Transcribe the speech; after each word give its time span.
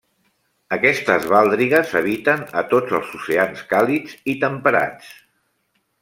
Aquestes 0.75 1.25
baldrigues 1.33 1.91
habiten 1.99 2.41
a 2.61 2.65
tots 2.73 2.95
els 3.01 3.11
oceans 3.21 3.61
càlids 3.73 4.15
i 4.35 4.39
temperats. 4.45 5.13